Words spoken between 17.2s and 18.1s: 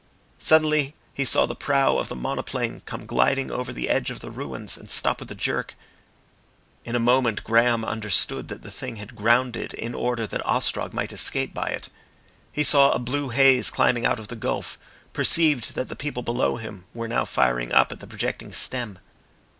firing up at the